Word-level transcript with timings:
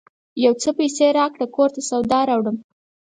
یو 0.45 0.53
څه 0.61 0.69
پیسې 0.79 1.05
راکړه! 1.19 1.45
کور 1.55 1.69
ته 1.75 1.81
سودا 1.89 2.19
راوړم 2.29 2.57